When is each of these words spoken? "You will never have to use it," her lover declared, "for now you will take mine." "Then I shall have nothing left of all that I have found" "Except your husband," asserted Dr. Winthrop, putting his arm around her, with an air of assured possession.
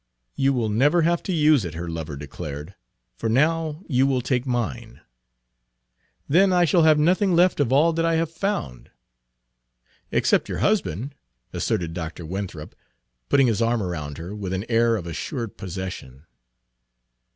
"You 0.35 0.51
will 0.51 0.69
never 0.69 1.03
have 1.03 1.21
to 1.21 1.31
use 1.31 1.63
it," 1.63 1.75
her 1.75 1.87
lover 1.87 2.15
declared, 2.17 2.73
"for 3.13 3.29
now 3.29 3.83
you 3.87 4.07
will 4.07 4.21
take 4.23 4.47
mine." 4.47 4.99
"Then 6.27 6.51
I 6.51 6.65
shall 6.65 6.81
have 6.81 6.97
nothing 6.97 7.35
left 7.35 7.59
of 7.59 7.71
all 7.71 7.93
that 7.93 8.03
I 8.03 8.15
have 8.15 8.31
found" 8.31 8.89
"Except 10.11 10.49
your 10.49 10.57
husband," 10.57 11.13
asserted 11.53 11.93
Dr. 11.93 12.25
Winthrop, 12.25 12.73
putting 13.29 13.45
his 13.45 13.61
arm 13.61 13.83
around 13.83 14.17
her, 14.17 14.35
with 14.35 14.53
an 14.53 14.65
air 14.69 14.95
of 14.95 15.05
assured 15.05 15.55
possession. 15.55 16.25